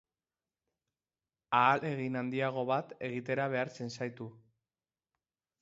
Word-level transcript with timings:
Ahalegin 1.57 2.17
handiago 2.23 2.65
bat 2.71 2.97
egitera 3.11 3.49
behartzen 3.55 3.97
zaitu. 3.99 4.33